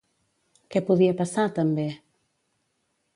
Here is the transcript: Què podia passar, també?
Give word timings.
Què 0.75 0.81
podia 0.87 1.15
passar, 1.19 1.45
també? 1.59 1.85